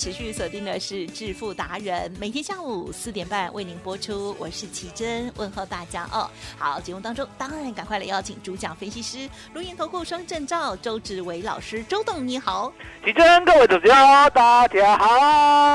[0.00, 4.34] 持续锁定的是致富达人，每天下午四点半为您播出。
[4.38, 6.26] 我是奇珍，问候大家哦。
[6.58, 12.72] 好，节目当中当然赶快来邀请主讲分析师、如言投顾双证照周志伟老师，周董你好。
[13.04, 13.94] 奇珍，各位主持人
[14.32, 15.06] 大家好。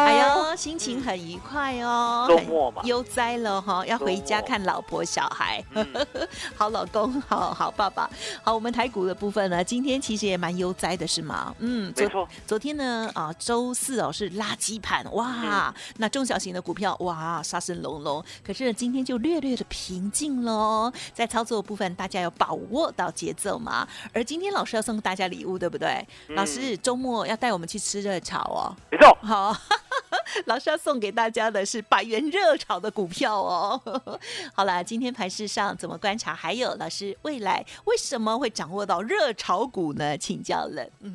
[0.06, 5.64] 哎呦，心情很愉快哦，周末嘛，悠哉了哈，要回家看老婆小孩，
[6.58, 8.10] 好老公，好好爸爸。
[8.42, 11.54] 好，我们台股的部分呢，今天其实也蛮悠哉的，是吗？
[11.60, 12.28] 嗯，没错。
[12.48, 14.12] 昨天呢，啊，周四哦。
[14.16, 20.90] 是垃圾盘哇，那中小型的股票哇杀声隆隆，可是今天就略略的平静喽。
[21.14, 23.86] 在操作部分，大家要把握到节奏嘛。
[24.14, 26.08] 而今天老师要送大家礼物，对不对？
[26.30, 29.14] 老师周末要带我们去吃热炒哦，没错。
[29.22, 29.54] 好，
[30.48, 33.82] 老师要送给大家的是百元热炒的股票哦。
[34.56, 36.34] 好了，今天盘市上怎么观察？
[36.34, 40.18] 还有老师未来为什么会掌握到热炒股呢？
[40.18, 41.14] 请教了，嗯。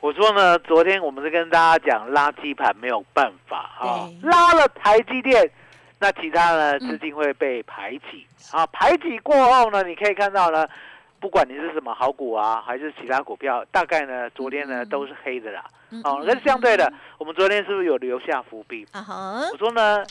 [0.00, 5.50] 我说呢，昨天我们是跟大家讲垃圾盘没有办法啊，拉了台积电，
[5.98, 10.66] 那其他呢资金会被排挤啊，排挤过后呢，你可以看到呢，
[11.18, 15.64] 不管你是什么好股啊，还是其他股票，大概呢昨天呢都是黑的啦。
[16.04, 18.86] 哦，那是相对的，我们昨天是不是有留下伏笔？
[19.52, 20.04] 我说呢，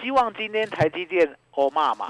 [0.00, 2.08] 希望今天台积电欧骂嘛，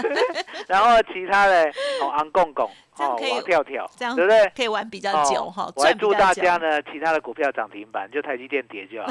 [0.68, 1.64] 然后其他的
[2.00, 2.70] 哦昂公公。
[2.98, 4.50] 哦，王跳跳，这样对不对？
[4.56, 5.70] 可以玩比较久哈。
[5.76, 9.10] 我还祝大家呢，其他的股票涨停板，就台积电跌就好。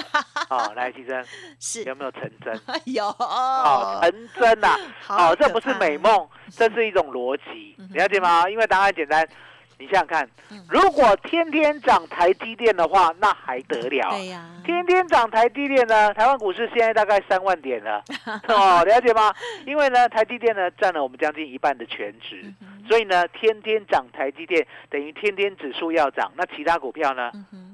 [0.49, 1.23] 好， 来，其真，
[1.59, 2.59] 是有没有成真？
[2.91, 4.75] 有，好成真呐！
[5.05, 8.49] 好，这不是美梦，这是一种逻辑，了解吗？
[8.49, 9.23] 因为答案简单。
[9.77, 10.29] 你想想看，
[10.69, 14.09] 如果天天涨台积电的话，那还得了？
[14.11, 16.13] 对呀，天天涨台积电呢？
[16.13, 18.01] 台湾股市现在大概三万点了，
[18.47, 19.33] 哦，了解吗？
[19.65, 22.43] 因为呢，台积电呢占了我们将近一半的全值，
[22.87, 27.29] 所以呢，天天涨台积电等于天天指数要涨，那其他股票呢？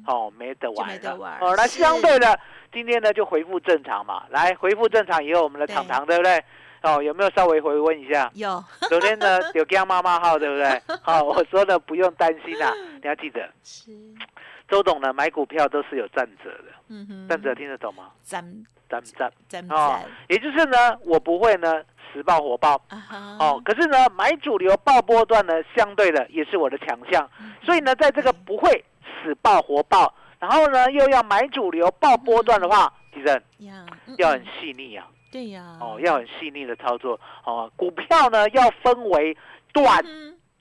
[0.07, 1.37] 哦，没得玩了。
[1.39, 2.39] 哦，那相对的，
[2.73, 4.23] 今天呢就恢复正常嘛。
[4.29, 6.43] 来，恢复正常以后，我们的糖糖对不对？
[6.83, 8.29] 哦，有没有稍微回温一下？
[8.35, 8.63] 有。
[8.89, 10.81] 昨天呢有叫妈妈号，对不对？
[11.01, 13.47] 好，我说的不用担心啊， 你要记得。
[13.63, 13.91] 是。
[14.67, 16.65] 周董呢买股票都是有站者的。
[16.89, 17.27] 嗯哼。
[17.27, 18.09] 站者听得懂吗？
[18.23, 18.43] 站
[18.89, 21.81] 站站站哦，也就是呢，我不会呢
[22.11, 22.81] 死爆火爆。
[23.39, 23.61] 哦。
[23.63, 27.29] 可是呢，买主流爆波段呢，相对的也是我的强项。
[27.63, 28.83] 所以呢，在这个不会
[29.23, 33.41] 死爆活爆，然后呢又要买主流爆波段的话，其实
[34.17, 35.05] 要很细腻啊。
[35.31, 37.71] 对呀，哦，要很细腻的操作哦。
[37.77, 39.37] 股票呢要分为
[39.71, 40.03] 短、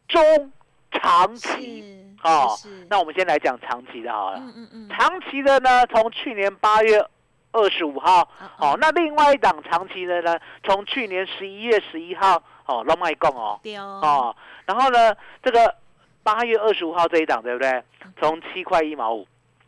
[0.07, 0.53] 中、
[0.93, 2.57] 长期，哦。
[2.89, 4.39] 那我们先来讲长期的好了。
[4.39, 4.89] 嗯嗯嗯。
[4.89, 7.05] 长期的呢，从去年八月
[7.51, 8.23] 二十五号，
[8.59, 13.59] 哦，那另外一档长期的呢，从去年十一月十一号，哦，龙脉共哦。
[13.65, 14.01] 对哦。
[14.03, 15.13] 哦，然后呢，
[15.43, 15.75] 这个
[16.23, 17.83] 八月二十五号这一档对不对？
[18.21, 19.27] 从七块一毛五，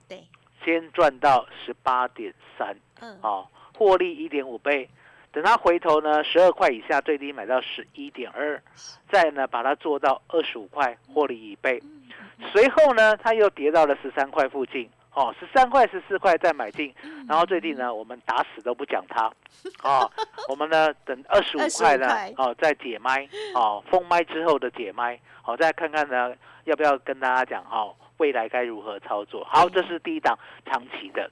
[0.09, 0.23] 对，
[0.65, 3.49] 先赚到十八点三，嗯，哦。
[3.83, 4.89] 获利一点五倍，
[5.33, 8.63] 等它回头呢，十二块以下最低买到十一点二，
[9.11, 11.83] 再呢把它做到二十五块，获利一倍。
[12.53, 16.95] 随后呢，它又跌到了十三块附近，哦，十三块、十四块再买进，
[17.29, 19.33] 然后最近呢，我们打死都不讲它，
[19.83, 20.11] 哦，
[20.49, 22.07] 我们呢等二十五块呢，
[22.37, 26.33] 哦再解麦，哦封麦之后的解麦，好再看看呢
[26.65, 29.45] 要不要跟大家讲哈，未来该如何操作？
[29.45, 31.31] 好，这是第一档长期的，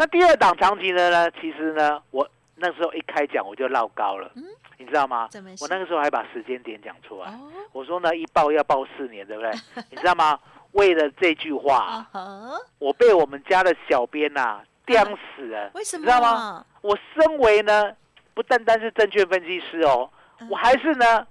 [0.00, 2.26] 那第二档长期的呢，其实呢我
[2.56, 4.32] 那时候一开讲我就唠高了，
[4.78, 5.28] 你知道吗？
[5.60, 7.38] 我那个时候还把时间点讲出来，
[7.72, 9.50] 我说呢一报要报四年，对不对？
[9.90, 10.40] 你知道吗？
[10.72, 12.06] 为了这句话，
[12.78, 15.70] 我被我们家的小编呐刁死了。
[15.74, 16.06] 为什么？
[16.06, 16.64] 知道吗？
[16.80, 17.92] 我身为呢，
[18.32, 20.08] 不单单是证券分析师哦，
[20.48, 21.26] 我还是呢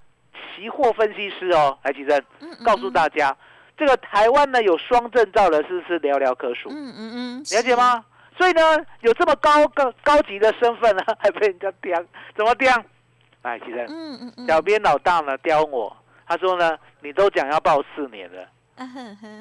[0.56, 1.76] 期货分析师哦。
[1.82, 2.24] 来，吉珍，
[2.64, 3.36] 告诉大家，
[3.76, 6.70] 这个台湾呢有双证照的，是不是寥寥可数？
[6.70, 8.06] 嗯嗯嗯，了解吗？
[8.40, 8.62] 所以呢，
[9.02, 12.02] 有这么高高高级的身份呢， 还被人家刁，
[12.38, 12.74] 怎么刁？
[13.42, 15.94] 哎，吉珍，嗯嗯嗯，小编老大呢刁我，
[16.26, 18.48] 他说呢，你都讲要报四年了。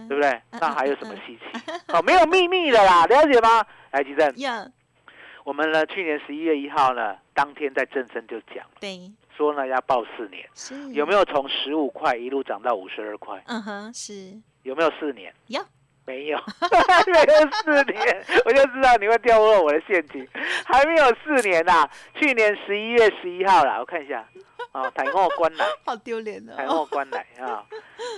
[0.08, 0.42] 对不对？
[0.50, 1.72] 那还有什么稀奇？
[1.92, 3.64] 哦，没有秘密的啦， 了解吗？
[3.92, 4.34] 来，吉正。
[5.44, 8.98] 我们呢，去年十一月一号呢，当天在正声就讲，对，
[9.36, 13.40] 说呢要报四年，是有没有从十五块一路涨到五十二块？
[13.46, 15.32] 嗯哼，是有没有四年？
[15.46, 15.62] 有。
[16.08, 16.38] 没有，
[17.12, 20.26] 没有四年，我就知道你会掉落我的陷阱。
[20.64, 24.26] 还没有四年呐，去年十一月十一号啦，我看一下，
[24.72, 27.62] 哦，台货关来， 好丢脸的，台货关来啊，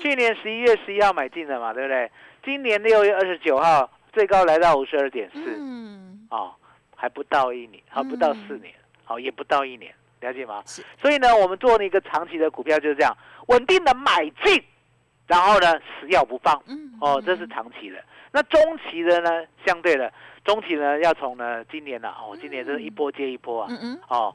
[0.00, 2.08] 去年十一月十一号买进的嘛，对不对？
[2.44, 6.54] 今年六月二十九号最高来到五十二点四，嗯，哦，
[6.94, 8.72] 还不到一年，还不到四年，
[9.04, 10.62] 好，也不到一年，了解吗？
[11.00, 13.16] 所以呢，我们做了一个长期的股票就是这样，
[13.48, 14.62] 稳定的买进。
[15.30, 16.60] 然后呢，死咬不放，
[17.00, 18.02] 哦，这是长期的。
[18.32, 20.12] 那中期的呢，相对的，
[20.44, 23.70] 中期呢要从呢今年呢，哦，今年真是一波接一波啊，
[24.08, 24.34] 哦，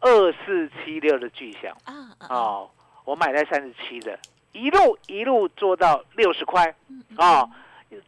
[0.00, 2.70] 二四七六的巨响啊，哦，
[3.06, 4.18] 我买在三十七的，
[4.52, 6.74] 一路一路做到六十块，
[7.16, 7.50] 哦，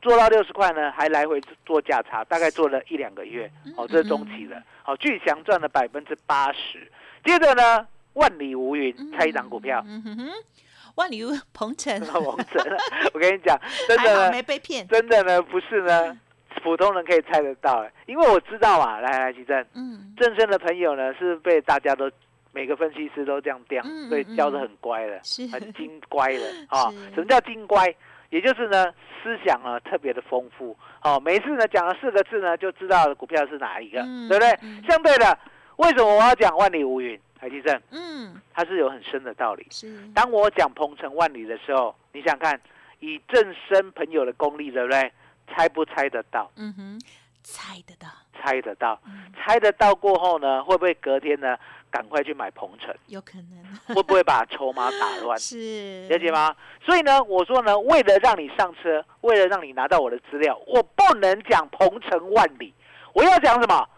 [0.03, 6.93] 做到六十块呢，还来回做价差，大概做了一两个月，哦，这是中期的，好，巨祥赚了百分之八十。
[7.25, 9.83] 接着呢，万里无云，猜一档股票。
[10.99, 11.23] 万里
[11.55, 12.77] 鹏程， 鹏程，
[13.15, 16.19] 我跟你讲，真的没被骗，真的呢，不是呢，
[16.63, 22.11] 普通人可以猜得到，因为我知道啊，来来，吉正，嗯，正生的朋友呢是被大家都
[22.53, 25.21] 每个分析师都这样刁，所以教的很乖的，
[25.53, 26.91] 很精乖的啊。
[27.15, 27.95] 什么叫精乖？
[28.31, 28.85] 也就是呢，
[29.23, 34.49] 思想啊特别的丰富，哦，每次呢讲了四个字呢，就知道股票是哪一个，对不对？
[34.87, 35.39] 相对的，
[35.77, 37.19] 为什么我要讲万里无云？
[37.39, 39.67] 海基正，嗯，它是有很深的道理。
[39.71, 42.61] 是，当我讲鹏程万里的时候，你想看
[43.01, 45.13] 以正身朋友的功力，对不对？
[45.49, 46.51] 猜不猜得到？
[46.57, 47.01] 嗯哼，
[47.43, 49.01] 猜得到，猜得到，
[49.37, 51.57] 猜得到过后呢，会不会隔天呢，
[51.91, 52.95] 赶快去买鹏程？
[53.07, 53.65] 有可能。
[53.95, 55.39] 会不会把筹码打乱？
[55.39, 56.55] 是，了解吗？
[56.85, 62.75] 所以呢，我说呢，为了让你上车，为了让你拿到我的资料，我不能讲鹏程万里，
[63.15, 63.89] 我要讲什么？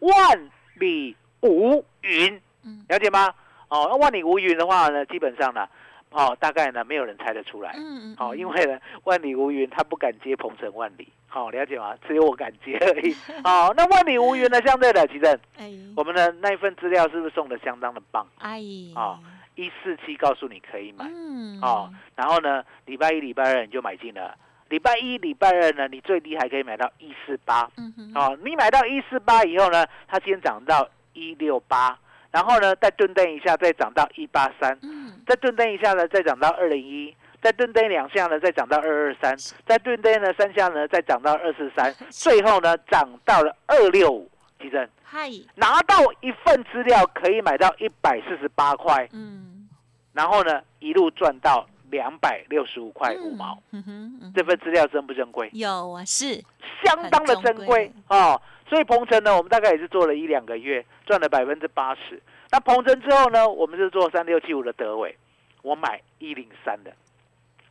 [0.00, 2.40] 万里无云。
[2.88, 3.32] 了解吗？
[3.68, 5.64] 哦，那万里无云的话呢，基本上呢，
[6.10, 7.72] 哦，大概呢，没有人猜得出来。
[7.76, 8.16] 嗯嗯。
[8.16, 11.08] 好，因为呢，万里无云，他不敢接鹏程万里。
[11.28, 11.94] 好，了解吗？
[12.08, 13.14] 只有我敢接而已。
[13.44, 18.26] 好， 那万里无云呢，相对的，其正，哎，我们的那一份资料是不是送的相当的棒？
[18.38, 18.60] 哎，
[18.96, 19.20] 哦，
[19.54, 21.04] 一四七告诉你可以买。
[21.08, 21.60] 嗯。
[21.62, 24.36] 哦，然后呢，礼拜一、礼拜二你就买进了。
[24.68, 27.70] 礼拜一、礼拜二呢，你最低还可以买到一四八。
[27.76, 28.12] 嗯哼。
[28.16, 31.96] 哦，你买到一四八以后呢，它今天涨到一六八。
[32.30, 34.78] 然后呢，再顿蹬一下，再涨到一八三，
[35.26, 49.68] 再顿蹬一下呢，再涨到二零一，再顿蹬两下呢，再涨到二二三，再顿蹬呢三下呢，再涨到二四三， 最后呢涨到了二六五，奇珍，嗨，拿到一份资料可以买到一百四十八块，嗯，
[50.12, 55.50] 然后呢一路赚到两百六十五块五毛，嗯哼，这份资料珍不珍贵？
[55.52, 56.42] 有啊，是
[56.84, 58.40] 相当的珍贵哦。
[58.68, 62.22] 所以鹏程呢，我们大概也是做了一两个月，赚了百分之八十。
[62.52, 65.16] 那鹏程之后呢，我们是做三六七五的德伟，
[65.62, 66.92] 我买一零三的。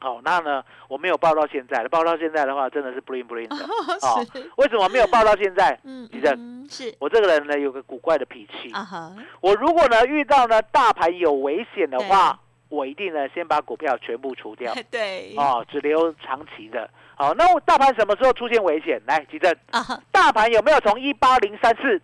[0.01, 3.65] 好，那呢，我没有报到现在的，报到现在的话，真的是 bling bling 的。
[4.01, 4.25] 哦，
[4.57, 5.79] 为什么没有报到现在？
[5.83, 8.69] 嗯，李正，是我这个人呢，有个古怪的脾气。
[8.71, 12.37] 啊哈，我如果呢遇到呢大盘有危险的话。
[12.69, 16.89] 我一定呢，先把股票全部除掉， 对，哦，只留长期的。
[17.15, 19.01] 好，那大盘什么时候出现危险？
[19.05, 21.99] 来，吉正，啊，大盘有没有从一八零三四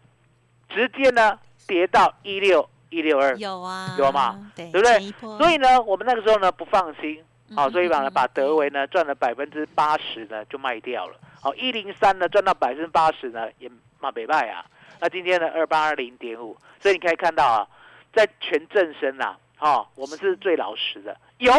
[0.67, 3.35] 直接呢跌到一六一六二？
[3.37, 4.51] 有啊，有吗？
[4.55, 4.99] 对，对不对？
[5.37, 7.23] 所以呢，我们那个时候呢不放心，
[7.55, 11.15] 好，所以把呢把德维呢赚了百分之八十呢就卖掉了。
[11.39, 13.69] 好，一零三呢赚到百分之八十呢也
[13.99, 14.65] 卖没卖啊？
[14.99, 17.67] 那今天呢二八二零点五，所以你可以看到啊，
[18.11, 19.37] 在全正身呐。
[19.59, 21.51] 哦，我们是最老实的，有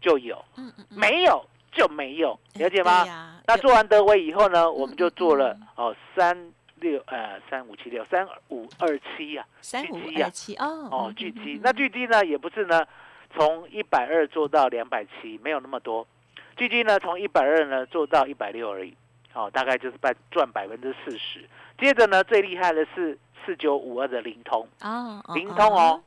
[0.00, 0.44] 就有，
[0.90, 3.04] 没有就没有，了解吗？
[3.46, 12.84] 那做完德威以后呢，我们就做了哦三六呃三五七六三五二七呀，三五二七哦哦巨基，那巨基呢也不是呢
[13.34, 16.06] 从一百二做到两百七，没有那么多，
[16.56, 18.94] 巨基呢从一百二呢做到一百六而已，
[19.32, 21.48] 哦大概就是赚赚百分之四十。
[21.78, 24.68] 接着呢最厉害的是四九五二的灵通。
[24.82, 26.02] 哦，灵通哦，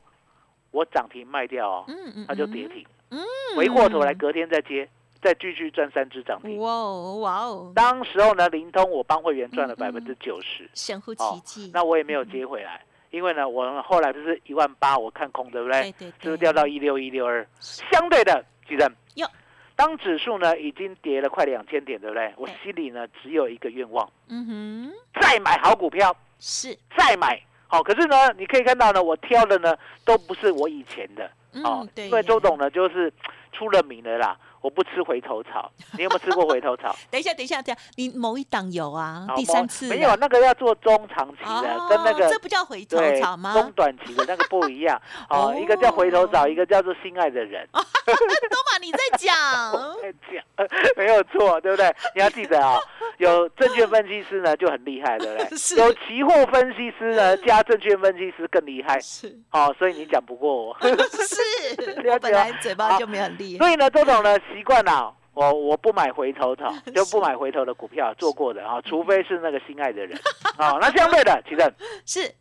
[0.76, 3.18] 我涨停卖掉哦，嗯嗯，它就跌停，嗯，
[3.56, 4.88] 回过头来隔天再接。
[5.22, 7.72] 再继续赚三只涨停，哇哦哇哦！
[7.74, 11.70] 当时候呢，灵通我帮会员赚了百分之九十，神乎其技。
[11.72, 15.90] 那我也没有接回来，因为呢，我后来不是一万八，我看空，对不对？
[15.92, 16.12] 对对。
[16.20, 19.26] 就是掉到一六一六二，相对的，记得哟。
[19.74, 22.32] 当指数呢已经跌了快两千点，对不对？
[22.36, 27.82] 我心里呢只有一个愿望，嗯哼，再买好股票，是再买好。
[27.82, 31.30] 可是呢，你可以看到呢，我挑的呢都不是我以前的，
[31.64, 33.12] 哦，对，因为周董呢就是
[33.56, 34.36] 出了名的啦。
[34.62, 36.96] 我不吃回头草，你有没有吃过回头草？
[37.08, 39.24] 等一下，等一下，等一下，你某一档有啊？
[39.36, 43.52] 第三次没有，那个要做中长期的，跟那个这不叫回头草吗？
[43.54, 45.00] 中短期的那个不一样。
[45.30, 47.64] 哦，一个叫回头草，一个叫做心爱的人。
[47.72, 47.82] 都
[48.12, 49.72] 嘛你在讲？
[50.02, 51.94] 在讲，没有错，对不对？
[52.16, 52.76] 你要记得啊，
[53.18, 55.76] 有证券分析师呢就很厉害，对不对？
[55.76, 58.98] 有期货分析师呢加证券分析师更厉害。
[59.00, 60.76] 是，哦，所以你讲不过我。
[60.80, 63.45] 是，我本来嘴巴就没很厉害。
[63.58, 64.36] 所以呢，周董呢。
[64.52, 70.18] 习惯了，我我不买回头草， 就不买回头的股票，做过的啊，除非是那个心爱的人
[70.56, 70.78] 啊。
[70.80, 71.74] 那相对的，其实
[72.04, 72.34] 是。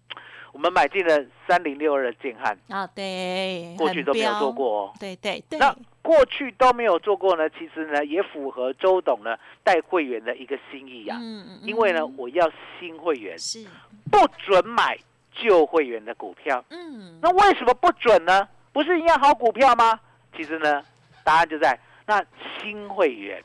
[0.53, 2.57] 我们买进了三零六二的建汉。
[2.69, 5.59] 啊，对，过去都没有做过哦，对对对。
[5.59, 13.65] 那过去都没有做过呢，其实呢也符合周董呢带会员的一个心意啊，嗯嗯，因为呢我要新会员是。
[14.09, 14.97] 不准买
[15.33, 18.47] 旧会员的股票，嗯，那为什么不准呢？
[18.71, 19.99] 不是一样好股票吗？
[20.37, 20.81] 其实呢，
[21.25, 21.77] 答案就在。
[22.07, 22.23] 那
[22.61, 23.43] 新会员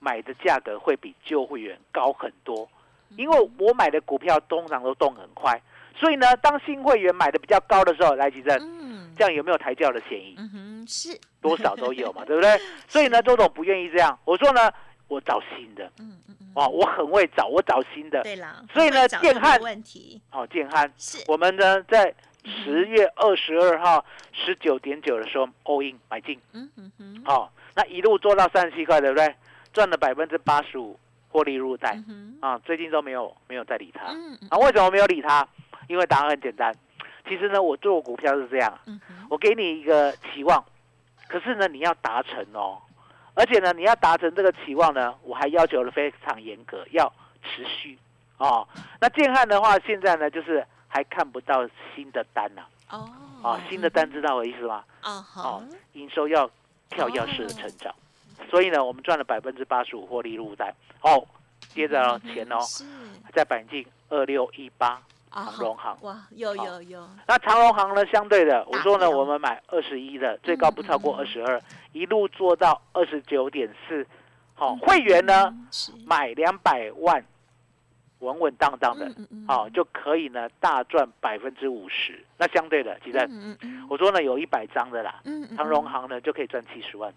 [0.00, 2.68] 买的价格会比旧会员高很多，
[3.16, 5.62] 因为我买的股票通常都动很快，
[5.94, 8.58] 所以呢，当新会员买的比较高的时候，来吉正，
[9.16, 10.34] 这样有没有抬轿的嫌疑？
[10.38, 12.50] 嗯哼，是多少都有嘛， 对不对？
[12.88, 14.68] 所以呢，周总不愿意这样，我说呢，
[15.06, 22.12] 我找新的，嗯嗯嗯，哦，我很会找，我找新的，对啦，所以呢，建汉问题，哦，建汉是我们呢在
[22.44, 27.52] 十月二十二号十九点九的时候 all in 买进，嗯嗯嗯，好。
[27.74, 29.34] 那一路做到三十七块，对不对？
[29.72, 31.96] 赚了百分之八十五获利入袋
[32.40, 32.58] 啊！
[32.58, 34.06] 最近都没有没有再理他
[34.48, 34.58] 啊？
[34.58, 35.46] 为什么没有理他？
[35.86, 36.74] 因为答案很简单，
[37.28, 38.76] 其实呢，我做股票是这样，
[39.28, 40.64] 我给你一个期望，
[41.28, 42.78] 可是呢，你要达成哦，
[43.34, 47.12] 而且呢，你要达成这个期望呢，我还要求的非常严格，要
[47.44, 47.96] 持续
[48.38, 48.66] 哦。
[49.00, 52.62] 那建汉的话，现在呢，就是还看不到新的单呢。
[52.90, 53.08] 哦，
[53.42, 54.84] 啊，新的单知道我意思吗？
[55.00, 55.62] 啊，好，
[55.94, 56.50] 营收要。
[56.92, 57.94] 跳跃式的成长，
[58.50, 60.74] 所以呢，我们赚了百分之八十五获利入袋。
[61.02, 61.24] 哦，
[61.68, 62.58] 接着钱哦，
[63.32, 65.96] 在板进二六一八长荣行。
[66.00, 67.08] 哇，有有有。
[67.28, 68.04] 那长荣行呢？
[68.06, 74.04] 相对的，我说呢，我们买二十一的，最高不超过二十二，一路做到二十九点四。
[74.56, 75.54] 好，会员呢
[76.04, 77.24] 买两百万。
[78.20, 79.10] 稳稳当当的，
[79.46, 82.24] 好就可以呢，大赚百分之五十。
[82.38, 83.18] 那相对的，其实
[83.88, 85.20] 我说呢，有一百张的啦，
[85.56, 87.12] 长荣行呢就可以赚七十万，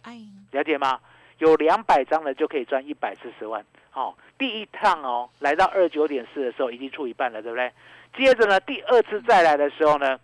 [0.52, 1.00] 了解吗？
[1.40, 3.66] 有两百张的就可以赚一百四十万。
[3.90, 7.72] 好，第一趟哦，来到二九点四的时候已经出一半了，对不对？
[8.16, 10.18] 接着呢，第二次再来的时候呢，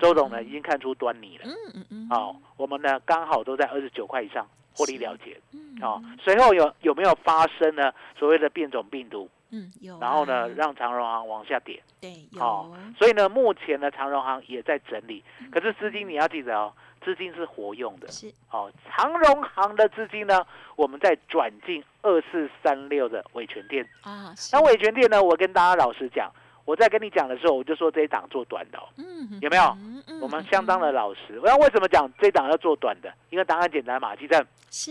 [0.00, 1.44] 周总呢已经看出端倪了。
[1.44, 5.40] 嗯嗯嗯好，我们呢刚好都在二十九块以上获利了结。
[5.80, 7.92] 好，随后有有没有发生呢？
[8.18, 9.28] 所谓的变种病毒？
[9.52, 9.98] 嗯，有。
[10.00, 11.80] 然后呢，让长荣行往下跌。
[12.00, 12.74] 对，有。
[12.98, 15.22] 所以呢，目前呢，长荣行也在整理。
[15.50, 16.72] 可是资金你要记得哦，
[17.04, 18.08] 资金是活用的。
[18.08, 18.32] 是。
[18.50, 20.44] 哦，长荣行的资金呢，
[20.74, 23.86] 我们在转进二四三六的伟权店。
[24.00, 24.34] 啊。
[24.52, 26.32] 那伟权店呢，我跟大家老实讲，
[26.64, 28.78] 我在跟你讲的时候，我就说这一档做短的。
[28.96, 29.38] 嗯。
[29.42, 29.64] 有没有？
[29.80, 30.20] 嗯嗯。
[30.22, 31.38] 我们相当的老实。
[31.42, 33.12] 我要为什么讲这一档要做短的？
[33.28, 34.46] 因为答案简单嘛，记得。
[34.70, 34.90] 是。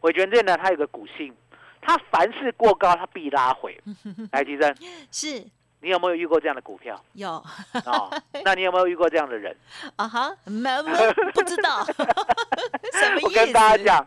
[0.00, 1.32] 伟权店呢，它有个股性。
[1.82, 3.78] 它凡事过高，它必拉回。
[4.30, 4.74] 来， 吉生，
[5.10, 5.44] 是
[5.80, 6.98] 你有没有遇过这样的股票？
[7.14, 7.28] 有
[7.84, 8.08] 哦，
[8.44, 9.54] 那你有没有遇过这样的人？
[9.96, 10.92] 啊哈，没没
[11.34, 11.84] 不知道。
[12.94, 13.26] 什么意思？
[13.26, 14.06] 我跟大家讲，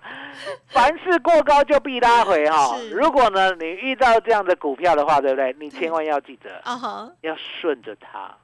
[0.67, 2.77] 凡事过高就必拉回哈。
[2.91, 5.53] 如果呢，你遇到这样的股票的话，对不对？
[5.59, 8.35] 你千万要记得，啊哈，要顺着它。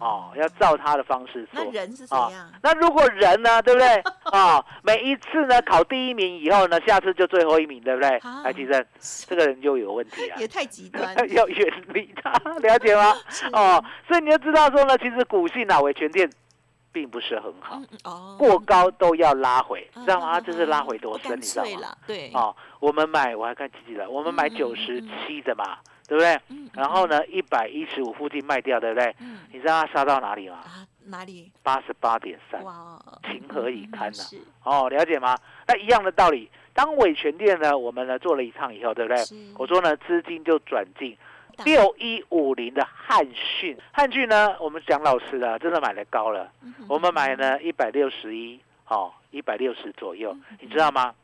[0.00, 1.64] 哦，要照他的方式做。
[1.64, 2.50] 那人是怎样？
[2.62, 4.02] 那如果人呢，对不对？
[4.32, 8.10] 啊，每一次呢考第一名以后呢，下次就最后一名，对不对？
[8.44, 8.86] 来，其实
[9.28, 10.36] 这个人就有问题啊。
[10.38, 11.14] 也太极端。
[11.32, 13.14] 要远离他，了解吗？
[13.52, 16.28] 哦，所以你要知道说呢，其实股性哪为全店
[16.90, 20.40] 并不是很好，哦，过高都要拉回，知道吗？
[20.40, 21.96] 这是拉回多深，你知道吗？
[22.06, 25.78] 对，哦，我们买我还看记记得，我们买九十七的嘛，
[26.12, 26.38] 对不对？
[26.74, 29.14] 然后呢，一百一十五附近卖掉，对不对？
[29.50, 30.56] 你知道它杀到哪里吗？
[30.56, 31.50] 啊，哪里？
[31.62, 34.18] 八十八点三，哇，情何以堪呢？
[34.62, 35.34] 哦，了解吗？
[35.66, 39.24] 那一样的道理，当伟全店呢，我们呢做了一趟以后，对不对？
[39.56, 41.16] 我说呢，资金就转进。
[41.64, 46.50] 六一五零的汉讯，汉讯呢，我们讲老师的，真的买的高了。
[46.88, 51.14] 我们买呢一百六十一，哦，一百六十左右，你知道吗？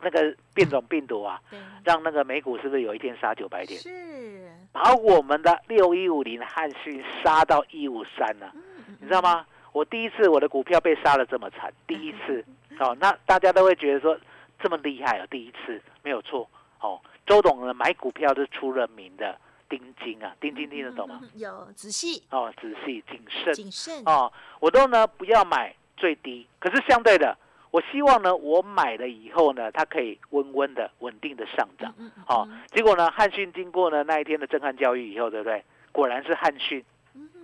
[0.00, 1.40] 那个变种病毒啊，
[1.84, 3.78] 让那个美股是不是有一天杀九百点？
[3.80, 8.52] 是，把我们的六一五零汉讯杀到一五三了，
[9.00, 9.46] 你知道吗？
[9.72, 12.44] 我第一次我的股票被杀的这么惨，第一次，
[12.80, 14.18] 哦，那大家都会觉得说
[14.60, 16.48] 这么厉害啊，第一次没有错，
[16.80, 19.38] 哦，周董呢买股票是出了名的。
[19.70, 21.20] 盯紧啊，盯盯听得懂吗？
[21.34, 27.36] 有仔细哦，仔细谨慎谨慎哦，我都呢不要买最低，可是相对的，
[27.70, 31.94] 我希望呢我买了以后呢，它可以温温的稳定的上涨。
[32.26, 35.64] 哦，结果呢汉讯经过呢那一天的震撼教育以后，对不对？
[35.92, 36.84] 果然是汉讯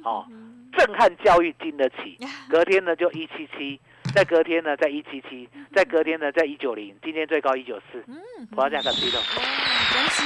[0.03, 0.27] 哦，
[0.77, 3.81] 震撼教育经得起， 隔天呢就一七七。
[4.15, 8.15] 在隔天呢，在一七七，在隔天呢，在一九零，今天最高一九四，嗯，
[8.55, 10.23] 我要这样子推动，恭喜，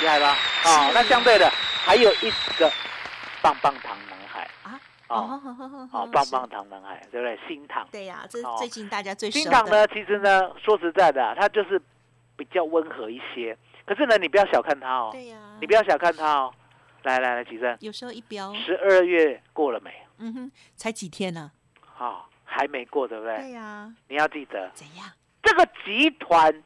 [0.00, 0.36] 厉害吧？
[0.64, 2.70] 哦，那相对的还有一个
[3.42, 3.96] 棒棒糖
[5.12, 7.38] 哦，哦，棒棒糖男孩，对不对？
[7.46, 11.80] 新糖，对呀，这是最近大家最新糖呢，其实呢，说实在的，它就是
[12.36, 16.54] 比较温和一些，可是呢，你不要小看它哦，对呀，你不要小看它哦，
[17.02, 19.92] 来来来，起身，有时候一标，十二月过了没？
[20.18, 21.52] 嗯哼，才几天呢？
[21.80, 22.28] 好。
[22.54, 23.34] 还没过，对不对？
[23.38, 25.06] 对呀，你要记得怎样？
[25.42, 26.62] 这个集团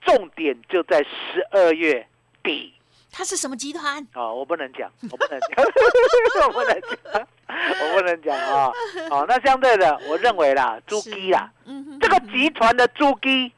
[0.00, 2.06] 重点就在十二月
[2.44, 2.72] 底。
[3.16, 4.06] 它是什么集团？
[4.12, 5.64] 哦，我不能讲， 我不能讲，
[6.46, 8.70] 我不能讲，我不能讲啊！
[9.10, 11.50] 哦，那相对的，我认为啦，猪鸡啦，
[11.98, 13.50] 这个集团的猪鸡，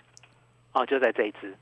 [0.72, 1.52] 哦，就在这一支。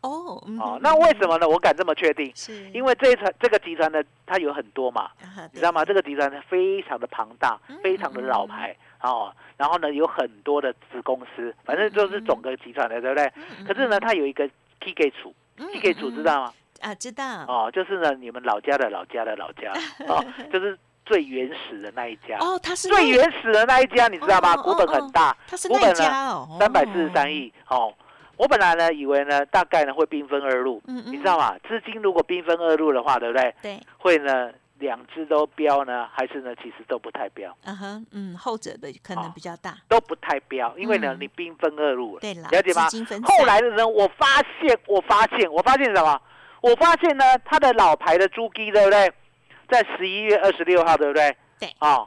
[0.00, 1.48] 哦，哦，那为什么呢？
[1.48, 5.08] 我敢这么确定，是因为这一团这个集团呢，它有很多嘛，
[5.52, 5.84] 你知道吗？
[5.84, 9.32] 这个集团呢，非常的庞大，非常的老牌哦。
[9.56, 13.32] 然后呢，有很多的子公司，反正就是整个集团的，对不对？
[13.68, 14.48] 可是呢，它有一个
[14.80, 16.52] K K 处，K K 处知道吗？
[16.80, 17.24] 啊，知道。
[17.48, 19.72] 哦，就是呢，你们老家的老家的老家，
[20.08, 22.36] 哦，就是最原始的那一家。
[22.40, 24.56] 哦，它是最原始的那一家，你知道吗？
[24.56, 27.92] 股本很大，它是那家哦，三百四十三亿哦。
[28.36, 31.56] 我本来呢，以为呢，大概呢会兵分二路，嗯嗯，你知道吗？
[31.66, 33.54] 资金如果兵分二路的话，对不对？
[33.62, 37.56] 对，会呢，两只都标呢，还是呢，其实都不太标。
[37.64, 42.86] 嗯哼，嗯，后者的可能比较大，都不太标，因为呢，你兵分二路，对了，了解吗？
[43.24, 44.26] 后来的人，我发
[44.60, 46.20] 现，我发现，我发现什么？
[46.60, 49.12] 我发现呢，他的老牌的猪鸡，对不对？
[49.68, 51.36] 在十一月二十六号，对不对？
[51.60, 52.06] 对，啊。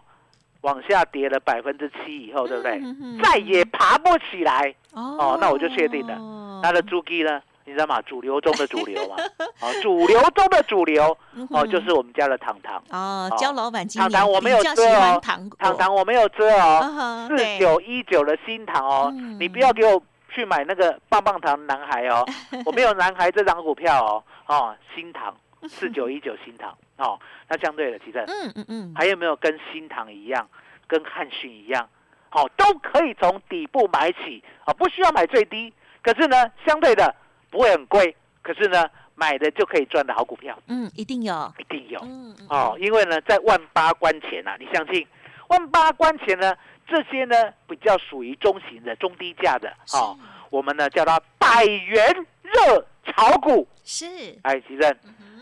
[0.62, 2.82] 往下跌了百分之七以后，对不对？
[3.24, 6.62] 再也爬不起来哦，那我就确定了。
[6.62, 7.42] 他的猪鸡呢？
[7.64, 8.02] 你知道吗？
[8.02, 9.16] 主流中的主流嘛，
[9.62, 11.16] 哦，主流中的主流
[11.52, 13.32] 哦，就是我们家的糖糖哦。
[13.38, 22.26] 焦老板今年糖糖我没有遮哦，糖糖我没有遮哦，四九一九的新糖哦，你不要给我去买那个棒棒糖男孩哦，
[22.66, 25.36] 我没有男孩这张股票哦，哦，新塘
[25.68, 27.20] 四九一九新塘哦。
[27.48, 30.48] 那相对的，其实嗯嗯嗯，还有没有跟新塘一样，
[30.88, 31.90] 跟汉逊一样，
[32.30, 35.74] 好，都可以从底部买起啊，不需要买最低。
[36.02, 37.14] 可是呢，相对的
[37.50, 40.58] 不会很贵，可是呢，买的就可以赚的好股票。
[40.68, 42.00] 嗯，一定有，一定有。
[42.04, 42.48] 嗯嗯。
[42.50, 45.06] 哦，因为呢，在万八关前啊，你相信，
[45.50, 46.56] 万八关前呢，
[46.90, 47.36] 这些呢
[47.68, 50.18] 比较属于中型的、中低价的，哦，
[50.50, 53.68] 我们呢叫它百元热炒股。
[53.84, 54.06] 是。
[54.44, 54.96] 哎，奇正。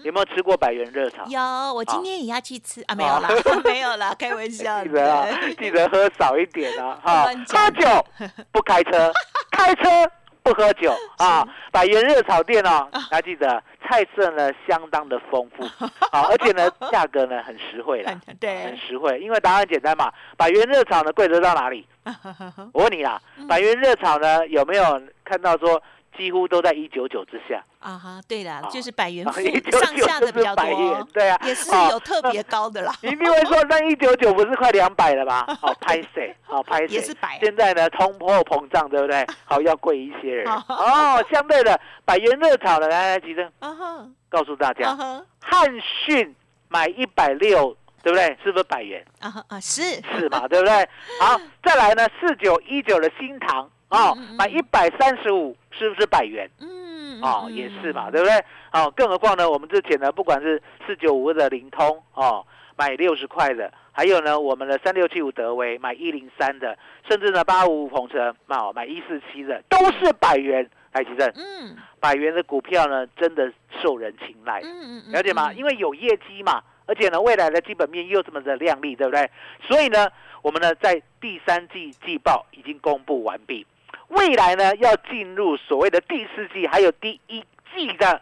[0.03, 1.25] 有没有吃过百元热炒？
[1.25, 1.41] 有，
[1.73, 2.93] 我今天也要去吃啊！
[2.95, 3.27] 没有啦，
[3.65, 4.83] 没有啦，开玩笑。
[4.83, 5.27] 记得啊，
[5.60, 6.97] 记得喝少一点啊！
[7.03, 8.05] 哈，喝酒
[8.51, 9.12] 不开车，
[9.51, 9.89] 开车
[10.47, 11.45] 不喝酒 啊！
[11.71, 15.63] 百元热炒店哦， 还记得菜色呢相当的丰富
[16.12, 19.19] 啊，而且呢价格呢很实惠啦，对，很实惠。
[19.19, 21.86] 因为答案简单嘛，百元热炒呢贵得到哪里？
[22.71, 25.81] 我问你啦，百元热炒呢有没有看到说？
[26.17, 32.93] 几乎都在一九九之下啊哈，对啦，就是百元上下的比较多，对啊，也是有特别高的啦。
[33.01, 35.45] 一定会说那一九九不是快两百了吗？
[35.62, 36.36] 好拍谁？
[36.43, 36.95] 好拍谁？
[36.95, 37.39] 也是百。
[37.41, 39.25] 现在呢，通货膨胀，对不对？
[39.45, 41.23] 好要贵一些人 哦。
[41.32, 43.49] 相对的，百元热炒的来来，吉生，
[44.30, 44.95] 告诉大家，
[45.39, 45.69] 汉
[46.06, 46.36] 逊
[46.67, 48.38] 买一百六，对不对？
[48.43, 49.06] 是不是百元？
[49.19, 49.82] 啊啊，是
[50.17, 50.89] 是嘛，对不对？
[51.21, 53.69] 好，再来呢，四九一九的新塘。
[53.89, 56.50] 哦，买一百三十五是不是百元？
[56.60, 58.34] 嗯，哦，也是嘛，对不对？
[58.73, 62.45] 哦，更何况呢，我们之前呢，不管是四九五的灵通哦，
[62.76, 70.69] 买六十块的，还有呢，我们的三六七五德威买一零三的，甚至呢八五五鹏程买买一四七的，都是百元。
[70.93, 73.52] 台积电，嗯，百元的股票呢，真的
[73.84, 75.54] 受人青睐，嗯嗯，了解吗？
[75.54, 79.30] 因为有业绩嘛，而且呢，未来的基本面又这么的亮丽，对不对？
[79.62, 80.10] 所以呢，
[80.41, 83.67] 我们呢在第三季季报已经公布完毕，
[84.10, 87.43] 未来呢要进入所谓的第四季，还有第一
[87.76, 88.21] 季的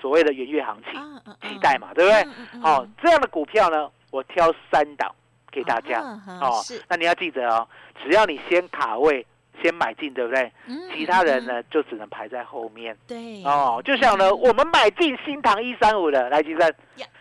[0.00, 1.00] 所谓的元月行情，
[1.48, 2.60] 期待嘛，对不对？
[2.60, 5.14] 好，这样的股票呢，我挑三档
[5.50, 6.00] 给大家，
[6.40, 7.68] 哦，那你要记得哦，
[8.02, 9.26] 只要你先卡位。
[9.62, 10.52] 先买进，对不对？
[10.94, 12.96] 其他人呢，就只能排在后面。
[13.06, 16.72] 对哦，就像呢，我们买进新塘一三五的，来，吉生，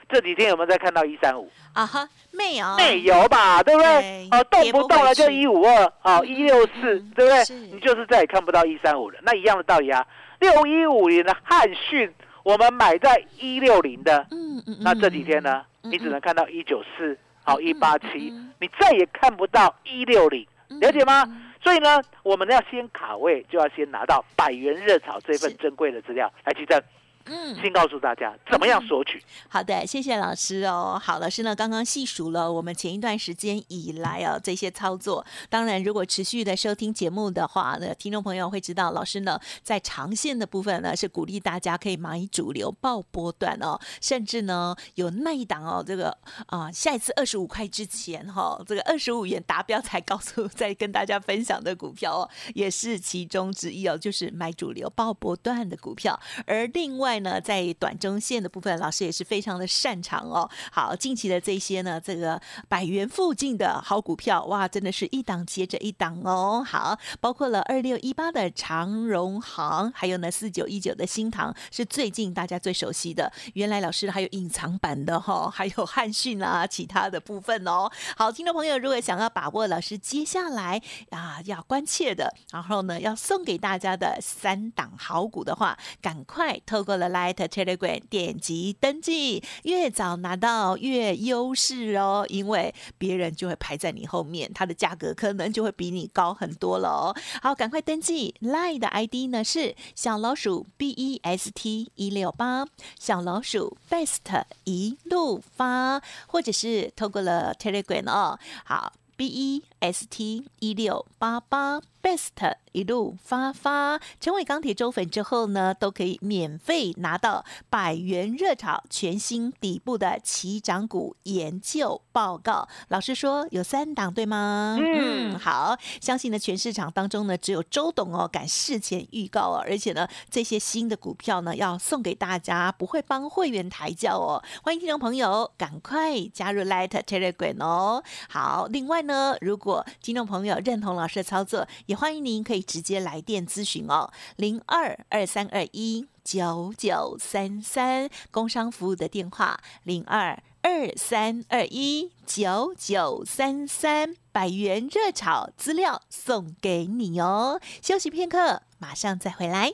[0.09, 1.49] 这几天有没有在看到一三五？
[1.73, 3.63] 啊哈，没有，没有吧？
[3.63, 4.27] 对不对？
[4.31, 7.55] 哦，动不动了就一五二，哦，一六四，对不对？
[7.71, 9.19] 你就是再也看不到一三五了。
[9.23, 10.05] 那一样的道理啊，
[10.39, 12.11] 六一五零的汉讯，
[12.43, 20.45] 我们买在一六零的，嗯嗯，那这几天呢，你只能看到一九四，好一八七，你再也看不到一六零，
[20.79, 21.25] 了解吗？
[21.63, 26.81] 所以呢，我们要先卡位，就要先拿到百元热炒这份珍贵的资料来提证。
[27.25, 29.23] 嗯，先告诉大家怎么样索取。
[29.47, 30.99] 好的，谢谢老师哦。
[31.01, 35.25] 好，老师呢刚刚细数了我们前一段时间以来哦这些操作。
[35.49, 57.12] 当然，如果持续的收听节目的话，那听众朋友会知道，老师呢在长线的部分呢是鼓励大家可以买主流报波段哦，甚至呢有那一档哦，这个啊下一次二十五块之前哈， 这个二十五元达标才告诉再跟大家分享的股票哦，也是其中之一哦，就是买主流报波段的股票，而另外。
[57.19, 60.49] 呢，在短中线的部分，老师也是非常的擅长哦。
[60.71, 66.63] 好，近期的这些呢，这个百元附近的好股票，哇，真的是一档接着一档哦。
[66.65, 73.29] 好，包括了二六一八的长荣行，还有呢四九一九的新塘，是最近大家最熟悉的。
[73.53, 77.91] 原来老师还有隐藏版的哈，还有汉讯啊，其他的部分哦。
[78.15, 86.93] 好，听众朋友，如果想要把握老师接下来啊要关切的，然后呢要送给大家的三档好股的话，赶快透过。
[87.09, 97.15] Light Telegram 点击登记，越早拿到越优势哦，因为别人就会排在你后面，它的价格可能就会比你高很多了哦。
[97.41, 102.65] 好，赶快登记，Light 的 ID 呢是小老鼠 B E S T 一六八，
[102.99, 112.55] 小老鼠 Best 一路发，或者是透过了 Telegram 哦，好 B E S T 一六八八 Best。
[112.73, 122.67] 一路发发，成为钢铁周粉之后呢，都可以免费拿到百元热炒全新底部的起涨股研究报告。
[122.87, 124.75] 老师说有三档对吗？
[124.81, 134.43] 嗯，好，相信呢全市场当中呢，只有周董哦敢事前预告哦，而且呢这些新的股票呢要送给大家，不会帮会员抬轿哦。
[134.63, 138.03] 欢迎听众朋友赶快加入 Light Telegram 哦。
[138.29, 142.63] 好，另外呢，如果听众朋友认同老师的操作，也欢迎您可以。
[142.73, 157.61] 直接来电咨询哦，零二二三二一九九三三，工商服务的电话零二二三二一九九三三，百元热炒资料送给你哦。
[157.81, 159.73] 休息片刻，马上再回来。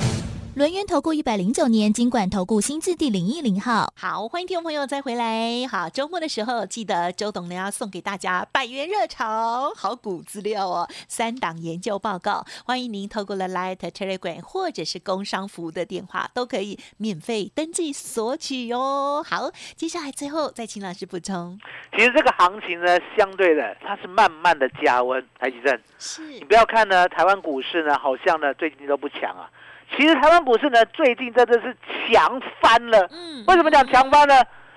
[0.53, 5.65] 轮源投顾一百零九年金管投顾新字第零一零号，好，欢迎听众朋友再回来。
[5.65, 19.23] 好，周末的时候记得周董呢要送给大家百元热潮好股资料哦，三档研究报告，欢迎您透过了 Light Telegram 或者是工商服务的电话都可以免费登记索取哟。
[19.23, 21.57] 好，接下来最后再请老师补充。
[21.95, 29.49] 其实这个行情呢，相对的它是慢慢的加温，台积电是你不要看呢，台湾股市呢好像呢最近都不强啊。
[29.95, 31.75] 其实台湾股市呢，最近真的是
[32.09, 33.07] 强翻了。
[33.11, 34.33] 嗯，为什么讲强翻呢？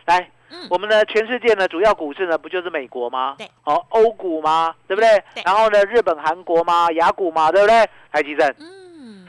[0.06, 0.30] 来，
[0.68, 3.36] 我们的全世界呢，主要股市呢，不就是美国吗？
[3.38, 3.48] 对。
[3.64, 4.74] 哦，欧股吗？
[4.86, 5.08] 对不对？
[5.34, 5.42] 对。
[5.44, 6.90] 然后呢，日本、韩国吗？
[6.92, 7.50] 雅股吗？
[7.50, 7.88] 对不对？
[8.12, 8.54] 台积电。
[8.58, 9.28] 嗯。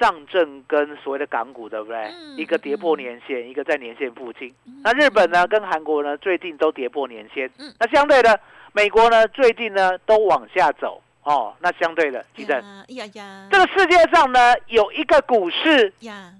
[0.00, 2.10] 上证跟所谓的港股，对不对？
[2.36, 4.52] 一个跌破年线，一个在年线附近。
[4.82, 7.48] 那日本呢，跟韩国呢，最近都跌破年线。
[7.58, 7.72] 嗯。
[7.78, 8.40] 那相对的，
[8.72, 11.00] 美国呢，最近呢，都往下走。
[11.22, 16.32] 哦，那相对的，记得呀呀，这个世界上呢有一个股市呀，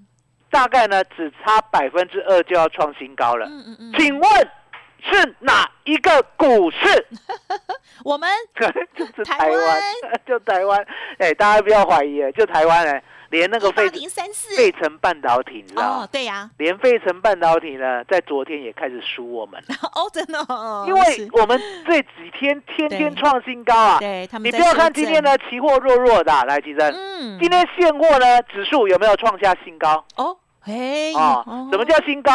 [0.50, 3.46] 大概呢只差百分之二就要创新高了。
[3.46, 4.50] 嗯嗯嗯，请问
[5.04, 7.06] 是哪一个股市？
[8.04, 8.66] 我们就
[9.14, 9.82] 是台湾，
[10.26, 10.86] 就台湾。
[11.18, 13.02] 哎，大家不要怀疑，就台湾哎。
[13.32, 16.50] 连那个费零三四费城半导体，你知道哦，对呀。
[16.58, 19.74] 连费城半导体呢，在昨天也开始输我们了。
[19.96, 20.38] 哦，真的。
[20.86, 23.98] 因为我们这几天天天创新高啊。
[23.98, 24.46] 对他们。
[24.46, 26.94] 你不要看今天的期货弱弱的，来，吉珍。
[26.94, 27.38] 嗯。
[27.40, 30.04] 今天现货呢，指数有没有创下新高？
[30.16, 31.14] 哦，嘿。
[31.14, 32.30] 啊，什么叫新高？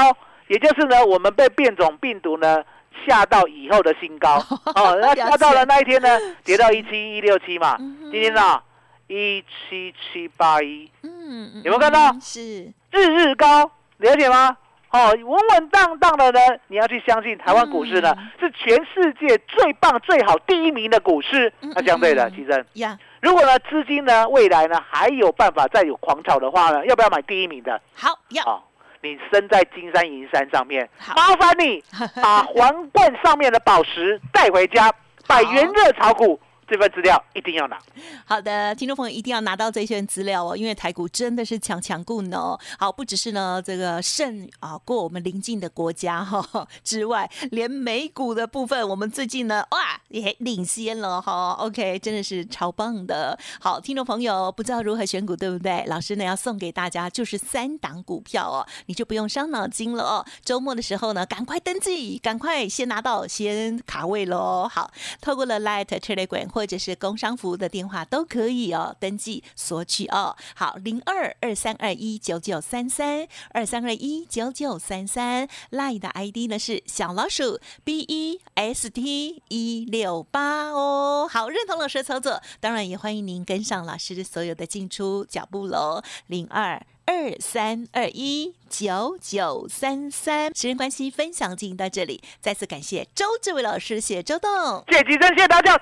[0.47, 2.63] 也就是呢，我们被变种病毒呢
[3.05, 4.37] 吓到以后的新高。
[4.73, 7.77] 哦，那吓到了那一天呢，跌到一七一六七嘛。
[7.77, 8.59] 今天呢？
[9.07, 12.13] 一七七八一，嗯，有没有看到？
[12.21, 14.57] 是日日高，了解吗？
[14.89, 21.51] 哦，稳稳当当的呢，你要去相信台湾股市呢，是全世界最棒、最好、第一名的股市。
[21.59, 27.81] 那相对的，其实呀，如果呢资金呢未来呢还有办法再有狂炒的话呢，要不要买第一名的？
[27.93, 28.63] 好，要。
[29.01, 31.83] 你身在金山银山上面，麻烦你
[32.21, 34.91] 把皇冠上面的宝石带回家，
[35.27, 36.39] 百元热炒股。
[36.67, 37.79] 这份资料一定要拿。
[38.25, 42.57] 好的，听众朋友一定要拿到这份资料哦，因为台股真的是强强固呢。
[42.77, 51.53] 好，不只是呢这个胜啊过我们邻近的国家哈之外，连美股的部分，我们最近呢哇也领先了哈。
[51.59, 53.37] OK，真的是超棒的。
[53.59, 55.85] 好，听众朋友不知道如何选股对不对？
[55.87, 60.25] 老师呢要送给大家就是三档股票哦，你就不用伤脑筋了哦。
[60.43, 64.67] 周末的时候呢，赶快登记，赶快先拿到先卡位喽。
[64.67, 64.91] 好，
[65.21, 66.47] 透过了 Light Telegram。
[66.57, 70.35] 或者是工商服务的电话都可以哦，登记索取哦。
[70.55, 81.27] 好，零二二三二一九九三三二三二一九九三三，line 的 ID 呢是小老鼠 B E S T 一六八哦。
[81.27, 86.03] 好，认同老师的操作，当然也欢迎您跟上老师所有的进出脚步喽。
[86.27, 95.75] 零二二三二一九九三三，时间关系，分享进行到这里，再次感谢周志伟老师，谢周董，谢谢谢谢大家。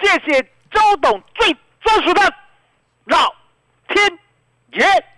[0.00, 0.40] 谢谢
[0.70, 2.22] 周董最专属的
[3.06, 3.34] 老
[3.88, 4.18] 天
[4.74, 5.17] 爷。